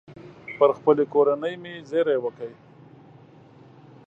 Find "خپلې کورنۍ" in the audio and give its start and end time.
0.77-1.55